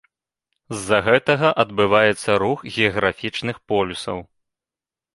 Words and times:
З-за 0.75 0.99
гэтага 1.07 1.51
адбываецца 1.65 2.39
рух 2.47 2.59
геаграфічных 2.75 3.55
полюсаў. 3.73 4.17